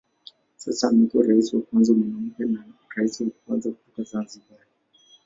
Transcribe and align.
Sasa 0.57 0.87
amekuwa 0.87 1.23
rais 1.23 1.53
wa 1.53 1.61
kwanza 1.61 1.93
mwanamke 1.93 2.43
na 2.45 2.63
rais 2.95 3.19
wa 3.21 3.27
kwanza 3.45 3.71
kutoka 3.71 4.03
Zanzibar. 4.09 4.59